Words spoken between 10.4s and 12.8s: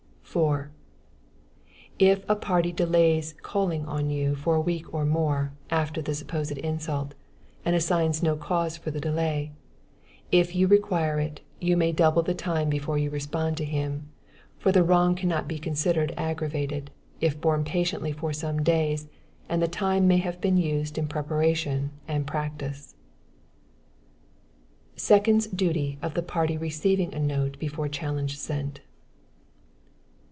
you require it, you may double the time